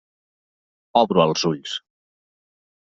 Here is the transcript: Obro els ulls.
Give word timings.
Obro 1.03 1.27
els 1.27 1.47
ulls. 1.51 1.79